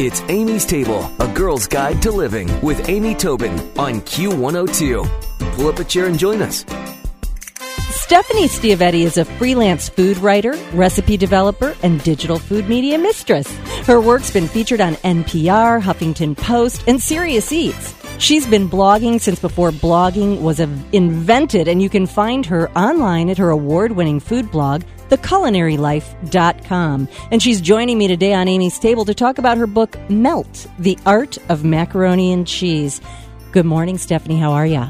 [0.00, 5.52] It's Amy's Table, a girl's guide to living with Amy Tobin on Q102.
[5.52, 6.64] Pull up a chair and join us.
[7.90, 13.48] Stephanie Stiavetti is a freelance food writer, recipe developer, and digital food media mistress.
[13.86, 17.94] Her work's been featured on NPR, Huffington Post, and Serious Eats.
[18.18, 23.38] She's been blogging since before blogging was invented, and you can find her online at
[23.38, 27.08] her award winning food blog, theculinarylife.com.
[27.30, 30.98] And she's joining me today on Amy's Table to talk about her book, Melt The
[31.06, 33.00] Art of Macaroni and Cheese.
[33.52, 34.38] Good morning, Stephanie.
[34.38, 34.84] How are you?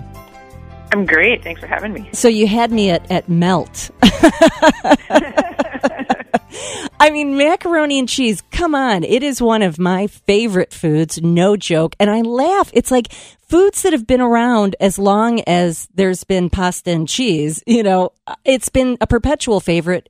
[0.93, 1.43] I'm great.
[1.43, 2.09] Thanks for having me.
[2.13, 3.91] So you had me at, at Melt.
[7.01, 9.05] I mean, macaroni and cheese, come on.
[9.05, 11.97] It is one of my favorite foods, no joke.
[11.99, 12.71] And I laugh.
[12.73, 17.63] It's like foods that have been around as long as there's been pasta and cheese.
[17.67, 18.13] You know,
[18.45, 20.09] it's been a perpetual favorite,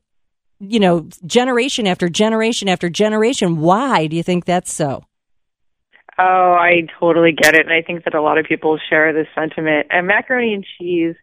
[0.59, 3.57] you know, generation after generation after generation.
[3.57, 5.03] Why do you think that's so?
[6.17, 7.65] Oh, I totally get it.
[7.65, 9.87] And I think that a lot of people share this sentiment.
[9.89, 11.15] And macaroni and cheese,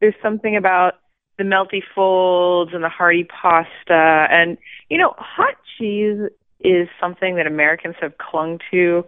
[0.00, 0.94] there's something about
[1.42, 4.26] the melty folds and the hearty pasta.
[4.30, 4.56] And,
[4.88, 6.20] you know, hot cheese
[6.60, 9.04] is something that Americans have clung to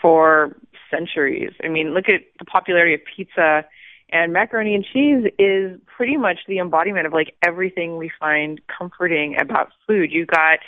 [0.00, 0.54] for
[0.90, 1.52] centuries.
[1.64, 3.64] I mean, look at the popularity of pizza
[4.10, 9.36] and macaroni and cheese is pretty much the embodiment of like everything we find comforting
[9.40, 10.12] about food.
[10.12, 10.58] You've got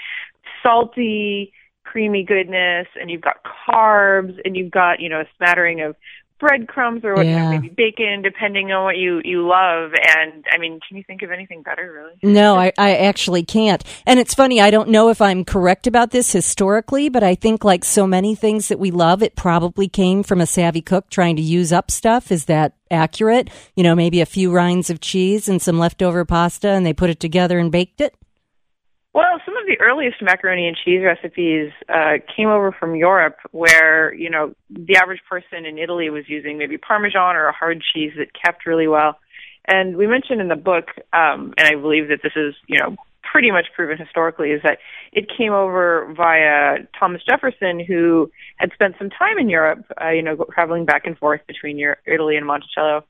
[0.63, 5.97] salty, creamy goodness and you've got carbs and you've got, you know, a smattering of
[6.45, 7.51] breadcrumbs or what, yeah.
[7.51, 9.93] maybe bacon, depending on what you you love.
[9.95, 12.35] And I mean, can you think of anything better, really?
[12.35, 13.83] No, I, I actually can't.
[14.07, 14.61] And it's funny.
[14.61, 18.35] I don't know if I'm correct about this historically, but I think like so many
[18.35, 21.91] things that we love, it probably came from a savvy cook trying to use up
[21.91, 22.31] stuff.
[22.31, 23.49] Is that accurate?
[23.75, 27.11] You know, maybe a few rinds of cheese and some leftover pasta, and they put
[27.11, 28.15] it together and baked it.
[29.15, 34.13] Well, some of the earliest macaroni and cheese recipes uh, came over from Europe, where
[34.13, 38.13] you know the average person in Italy was using maybe Parmesan or a hard cheese
[38.19, 39.17] that kept really well.
[39.67, 42.97] And we mentioned in the book, um, and I believe that this is you know
[43.23, 44.79] pretty much proven historically, is that
[45.13, 50.23] it came over via Thomas Jefferson, who had spent some time in Europe, uh, you
[50.23, 53.05] know, traveling back and forth between Europe, Italy and Monticello,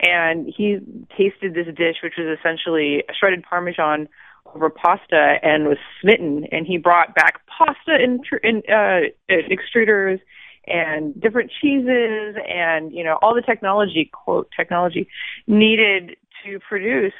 [0.00, 0.78] and he
[1.16, 4.08] tasted this dish, which was essentially shredded Parmesan
[4.54, 6.46] over pasta and was smitten.
[6.52, 10.20] And he brought back pasta in, in uh, extruders
[10.66, 15.06] and different cheeses and you know all the technology quote technology
[15.46, 17.12] needed to produce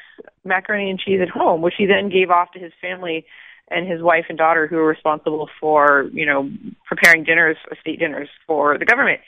[0.43, 3.25] macaroni and cheese at home, which he then gave off to his family
[3.69, 6.49] and his wife and daughter who were responsible for you know
[6.85, 9.21] preparing dinners, state dinners for the government.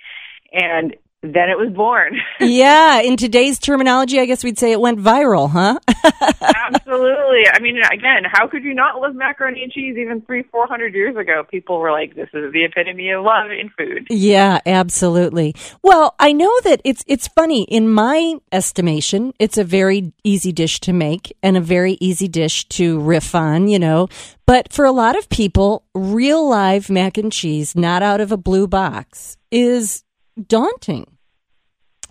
[0.51, 2.15] And then it was born.
[2.39, 5.77] yeah, in today's terminology, I guess we'd say it went viral, huh?
[6.41, 7.43] Absolutely.
[7.51, 10.93] I mean, again, how could you not love macaroni and cheese even three, four hundred
[10.93, 11.43] years ago?
[11.49, 15.55] People were like, "This is the epitome of love in food." Yeah, absolutely.
[15.83, 17.63] Well, I know that it's it's funny.
[17.63, 22.65] In my estimation, it's a very easy dish to make and a very easy dish
[22.69, 23.67] to riff on.
[23.67, 24.07] You know,
[24.45, 28.37] but for a lot of people, real live mac and cheese, not out of a
[28.37, 30.03] blue box, is
[30.47, 31.17] daunting.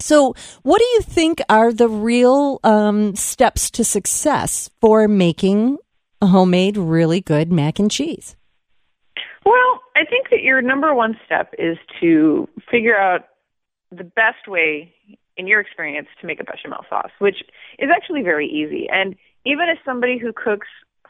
[0.01, 5.79] So, what do you think are the real um, steps to success for making
[6.23, 8.37] a homemade, really good mac and cheese?
[9.45, 13.23] Well, I think that your number one step is to figure out
[13.91, 14.95] the best way,
[15.37, 17.43] in your experience, to make a bechamel sauce, which
[17.79, 18.87] is actually very easy.
[18.91, 19.17] And
[19.47, 20.69] even as somebody who cooks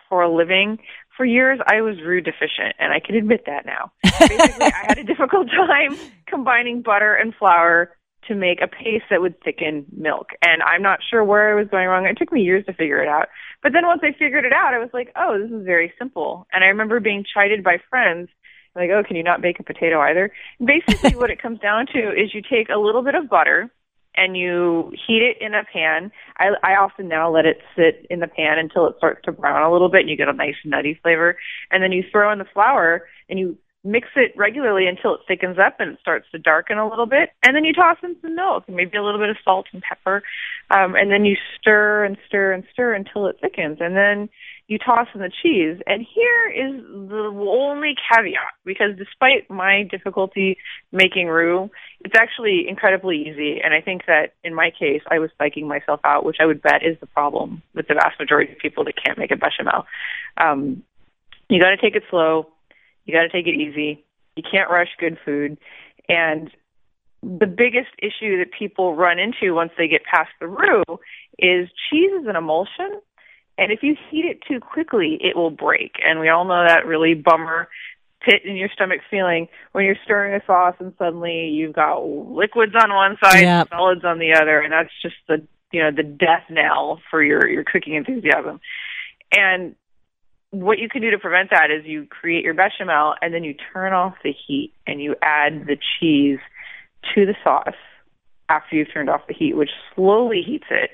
[0.08, 0.78] for a living,
[1.18, 3.92] for years I was roux deficient, and I can admit that now.
[4.02, 7.94] Basically, I had a difficult time combining butter and flour
[8.28, 10.28] to make a paste that would thicken milk.
[10.42, 12.06] And I'm not sure where I was going wrong.
[12.06, 13.28] It took me years to figure it out.
[13.62, 16.46] But then once I figured it out, I was like, oh, this is very simple.
[16.52, 18.28] And I remember being chided by friends
[18.76, 20.30] like, oh, can you not bake a potato either?
[20.64, 23.72] Basically, what it comes down to is you take a little bit of butter
[24.18, 26.10] and you heat it in a pan.
[26.38, 29.62] I, I often now let it sit in the pan until it starts to brown
[29.62, 31.36] a little bit and you get a nice nutty flavor.
[31.70, 35.56] And then you throw in the flour and you mix it regularly until it thickens
[35.58, 37.30] up and it starts to darken a little bit.
[37.44, 39.82] And then you toss in some milk and maybe a little bit of salt and
[39.82, 40.22] pepper.
[40.70, 43.78] Um, and then you stir and stir and stir until it thickens.
[43.80, 44.28] And then
[44.68, 45.80] you toss in the cheese.
[45.86, 50.58] And here is the only caveat, because despite my difficulty
[50.92, 51.70] making roux,
[52.04, 53.60] it's actually incredibly easy.
[53.64, 56.60] And I think that in my case, I was psyching myself out, which I would
[56.62, 59.86] bet is the problem with the vast majority of people that can't make a bechamel.
[60.36, 60.82] Um,
[61.48, 62.46] you got to take it slow.
[63.06, 64.04] You got to take it easy.
[64.36, 65.56] You can't rush good food.
[66.10, 66.50] And
[67.22, 70.84] the biggest issue that people run into once they get past the roux
[71.38, 73.00] is cheese is an emulsion
[73.58, 75.96] and if you heat it too quickly, it will break.
[76.04, 77.68] And we all know that really bummer
[78.20, 82.72] pit in your stomach feeling when you're stirring a sauce and suddenly you've got liquids
[82.80, 83.60] on one side Yep.
[83.60, 87.22] and solids on the other, and that's just the you know the death knell for
[87.22, 88.60] your your cooking enthusiasm.
[89.36, 89.74] And
[90.50, 93.54] what you can do to prevent that is you create your bechamel and then you
[93.72, 96.38] turn off the heat and you add the cheese
[97.14, 97.74] to the sauce
[98.48, 100.90] after you've turned off the heat, which slowly heats it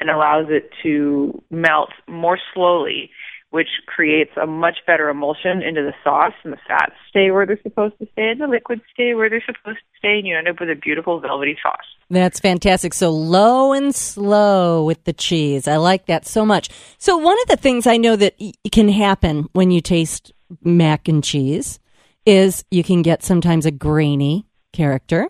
[0.00, 3.10] and allows it to melt more slowly,
[3.50, 7.60] which creates a much better emulsion into the sauce and the fats stay where they're
[7.62, 10.48] supposed to stay and the liquids stay where they're supposed to stay and you end
[10.48, 11.76] up with a beautiful velvety sauce.
[12.08, 12.94] That's fantastic.
[12.94, 15.68] So low and slow with the cheese.
[15.68, 16.70] I like that so much.
[16.98, 18.34] So one of the things I know that
[18.72, 20.32] can happen when you taste
[20.62, 21.78] mac and cheese
[22.26, 25.28] is you can get sometimes a grainy character.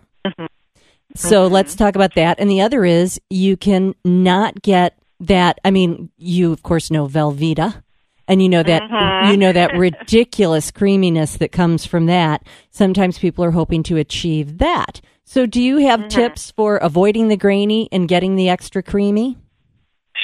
[1.15, 2.39] So let's talk about that.
[2.39, 5.59] And the other is you can not get that.
[5.63, 7.83] I mean, you of course know Velveeta.
[8.27, 9.31] And you know that mm-hmm.
[9.31, 12.43] you know that ridiculous creaminess that comes from that.
[12.69, 15.01] Sometimes people are hoping to achieve that.
[15.25, 16.09] So do you have mm-hmm.
[16.09, 19.37] tips for avoiding the grainy and getting the extra creamy?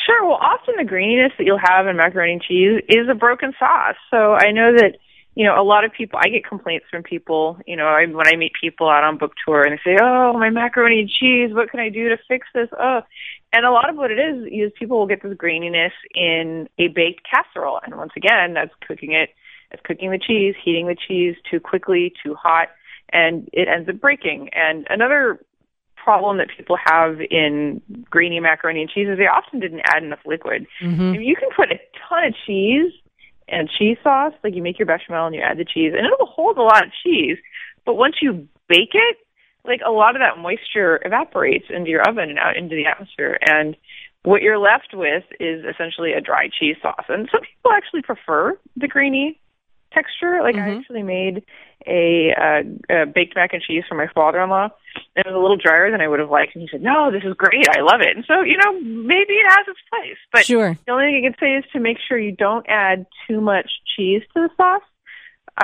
[0.06, 0.26] Sure.
[0.26, 3.96] Well, often the graininess that you'll have in macaroni and cheese is a broken sauce.
[4.10, 4.98] So I know that,
[5.38, 8.26] you know, a lot of people, I get complaints from people, you know, I, when
[8.26, 11.54] I meet people out on book tour and they say, oh, my macaroni and cheese,
[11.54, 12.70] what can I do to fix this?
[12.72, 13.02] Oh,
[13.54, 16.88] and a lot of what it is, is people will get this graininess in a
[16.88, 17.80] baked casserole.
[17.86, 19.30] And once again, that's cooking it,
[19.70, 22.70] that's cooking the cheese, heating the cheese too quickly, too hot,
[23.14, 24.50] and it ends up breaking.
[24.54, 25.40] And another
[26.04, 27.80] problem that people have in
[28.10, 30.66] grainy macaroni and cheese is they often didn't add enough liquid.
[30.82, 31.02] Mm-hmm.
[31.02, 31.78] I mean, you can put a
[32.10, 32.92] ton of cheese
[33.48, 36.28] and cheese sauce, like you make your bechamel and you add the cheese, and it'll
[36.28, 37.38] hold a lot of cheese.
[37.86, 39.18] But once you bake it,
[39.66, 43.38] like a lot of that moisture evaporates into your oven and out into the atmosphere,
[43.42, 43.76] and
[44.24, 47.06] what you're left with is essentially a dry cheese sauce.
[47.08, 49.40] And some people actually prefer the grainy
[49.98, 50.40] texture.
[50.42, 50.80] Like I Mhm.
[50.80, 51.44] actually made
[51.86, 54.70] a, uh, a baked mac and cheese for my father-in-law.
[55.16, 57.12] And it was a little drier than I would have liked, and he said, "No,
[57.12, 57.68] this is great.
[57.70, 60.76] I love it." And so, you know, maybe it has its place, but Sure.
[60.86, 63.70] the only thing I can say is to make sure you don't add too much
[63.96, 64.88] cheese to the sauce,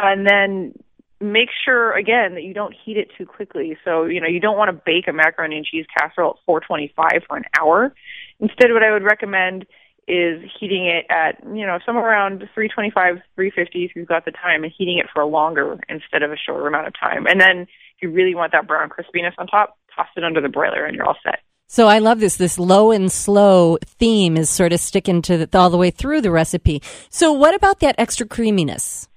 [0.01, 0.73] and then
[1.19, 3.77] make sure again that you don't heat it too quickly.
[3.85, 7.23] So you know you don't want to bake a macaroni and cheese casserole at 425
[7.27, 7.93] for an hour.
[8.39, 9.65] Instead, what I would recommend
[10.07, 14.63] is heating it at you know somewhere around 325, 350 if you've got the time,
[14.63, 17.25] and heating it for a longer instead of a shorter amount of time.
[17.27, 20.49] And then if you really want that brown crispiness on top, toss it under the
[20.49, 21.39] broiler, and you're all set.
[21.67, 22.35] So I love this.
[22.35, 26.21] This low and slow theme is sort of sticking to the, all the way through
[26.21, 26.81] the recipe.
[27.09, 29.07] So what about that extra creaminess?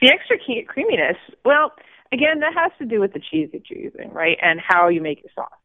[0.00, 1.72] The extra creaminess, well,
[2.12, 4.38] again, that has to do with the cheese that you're using, right?
[4.40, 5.58] And how you make your sauce.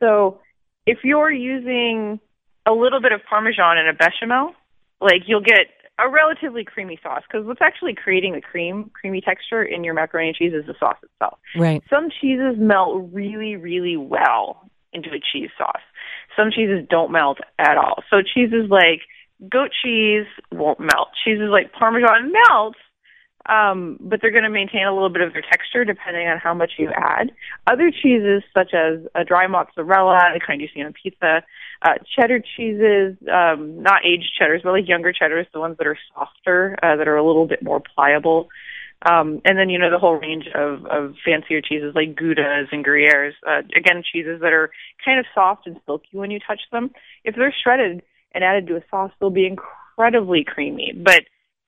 [0.00, 0.40] So
[0.86, 2.20] if you're using
[2.66, 4.52] a little bit of Parmesan and a bechamel,
[5.00, 5.68] like you'll get
[5.98, 10.28] a relatively creamy sauce because what's actually creating the cream, creamy texture in your macaroni
[10.28, 11.38] and cheese is the sauce itself.
[11.56, 11.82] Right.
[11.88, 15.82] Some cheeses melt really, really well into a cheese sauce.
[16.36, 18.02] Some cheeses don't melt at all.
[18.10, 19.02] So cheeses like
[19.48, 21.08] goat cheese won't melt.
[21.24, 22.78] Cheeses like Parmesan melts,
[23.46, 26.54] um, but they're going to maintain a little bit of their texture depending on how
[26.54, 27.30] much you add.
[27.66, 31.42] Other cheeses, such as a dry mozzarella, the kind you see on pizza,
[31.82, 35.98] uh, cheddar cheeses, um, not aged cheddars, but like younger cheddars, the ones that are
[36.14, 38.48] softer, uh, that are a little bit more pliable.
[39.06, 42.84] Um, and then, you know, the whole range of, of fancier cheeses like Goudas and
[42.84, 43.32] Gruyeres.
[43.46, 44.70] Uh, again, cheeses that are
[45.04, 46.90] kind of soft and silky when you touch them.
[47.22, 48.02] If they're shredded
[48.32, 50.92] and added to a sauce, they'll be incredibly creamy.
[50.96, 51.24] But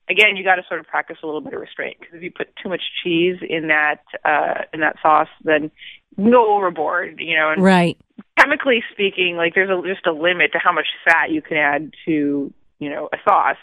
[0.09, 2.31] again, you got to sort of practice a little bit of restraint because if you
[2.31, 5.71] put too much cheese in that uh, in that sauce, then
[6.17, 7.19] go overboard.
[7.19, 7.97] You know, and Right.
[8.39, 11.93] chemically speaking, like there's a, just a limit to how much fat you can add
[12.07, 13.57] to you know a sauce.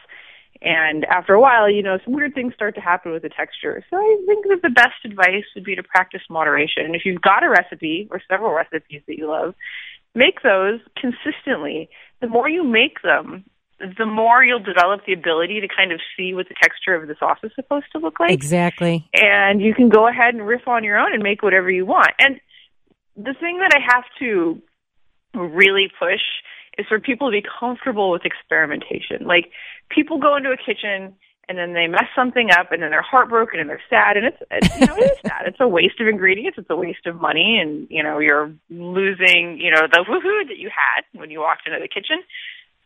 [0.62, 3.83] And after a while, you know, some weird things start to happen with the texture.
[3.89, 6.85] So I think that the best advice would be to practice moderation.
[6.85, 9.55] And if you've got a recipe or several recipes that you love,
[10.15, 11.89] make those consistently.
[12.21, 13.43] The more you make them,
[13.79, 17.15] the more you'll develop the ability to kind of see what the texture of the
[17.19, 19.07] sauce is supposed to look like Exactly.
[19.13, 22.11] and you can go ahead and riff on your own and make whatever you want.
[22.19, 22.39] And
[23.15, 24.61] the thing that I have to
[25.33, 26.21] really push
[26.77, 29.25] is for people to be comfortable with experimentation.
[29.25, 29.51] Like
[29.89, 31.15] people go into a kitchen
[31.49, 34.37] and then they mess something up and then they're heartbroken and they're sad and it's,
[34.49, 35.43] it's you know it is sad.
[35.45, 39.59] It's a waste of ingredients, it's a waste of money and you know you're losing,
[39.59, 42.23] you know, the woohoo that you had when you walked into the kitchen.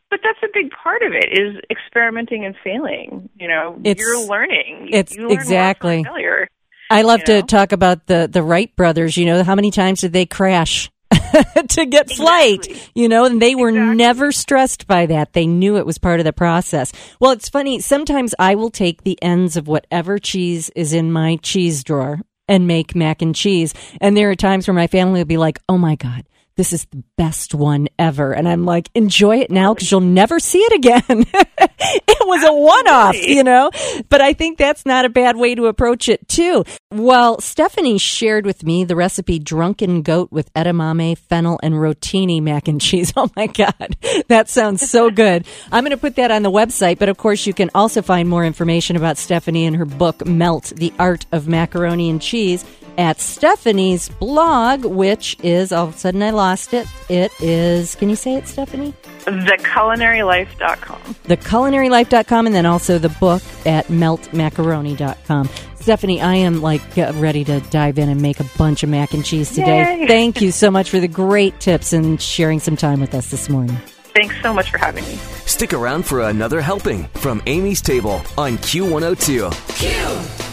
[0.10, 3.30] But that's a big part of it is experimenting and failing.
[3.40, 4.90] You know, It's- you're learning.
[4.92, 6.04] it's you learn exactly.
[6.04, 6.48] failure.
[6.90, 9.18] I love You to talk about the the Wright brothers.
[9.18, 10.90] You know, how many times did they crash?
[11.70, 12.92] to get flight, Exactly.
[13.02, 13.96] you know, and they were Exactly.
[13.96, 15.34] never stressed by that.
[15.34, 16.92] They knew it was part of the process.
[17.20, 17.80] Well, it's funny.
[17.80, 22.66] Sometimes I will take the ends of whatever cheese is in my cheese drawer and
[22.68, 23.74] make mac and cheese.
[24.02, 26.24] And there are times where my family will be like, oh my God.
[26.58, 28.34] This is the best one ever.
[28.34, 31.26] And I'm like, enjoy it now because you'll never see it again.
[31.58, 33.70] it was a one off, you know?
[34.10, 36.66] But I think that's not a bad way to approach it, too.
[36.92, 42.68] Well, Stephanie shared with me the recipe Drunken Goat with edamame, fennel, and rotini mac
[42.68, 43.14] and cheese.
[43.20, 43.96] Oh my God.
[44.28, 45.48] That sounds so good.
[45.72, 48.30] I'm going to put that on the website, but of course, you can also find
[48.30, 52.64] more information about Stephanie and her book, Melt the Art of Macaroni and Cheese
[52.98, 56.88] at Stephanie's blog, which is all of a sudden I lost it.
[57.10, 58.94] It is, can you say it, Stephanie?
[59.25, 61.00] TheCulinaryLife.com.
[61.00, 65.50] TheCulinaryLife.com and then also the book at meltmacaroni.com.
[65.75, 69.24] Stephanie, I am like ready to dive in and make a bunch of mac and
[69.24, 70.00] cheese today.
[70.01, 70.08] Yay.
[70.08, 73.48] Thank you so much for the great tips and sharing some time with us this
[73.48, 73.77] morning.
[74.13, 75.16] Thanks so much for having me.
[75.46, 79.48] Stick around for another helping from Amy's Table on Q102.
[79.80, 80.47] It's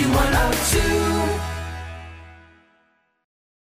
[0.00, 0.99] Q102.